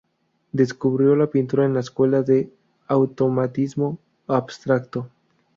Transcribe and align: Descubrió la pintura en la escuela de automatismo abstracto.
Descubrió 0.51 1.15
la 1.15 1.27
pintura 1.27 1.63
en 1.65 1.75
la 1.75 1.81
escuela 1.81 2.23
de 2.23 2.51
automatismo 2.87 3.99
abstracto. 4.25 5.11